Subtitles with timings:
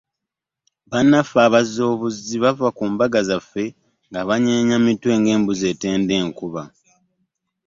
[0.89, 3.65] Bannaffe abazzi obuzzi bave ku mbaga zaffe
[4.09, 6.63] nga banyeenya mitwe ng’embuzi etenda enkuba.